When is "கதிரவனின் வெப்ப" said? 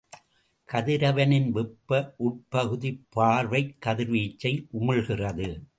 0.73-2.15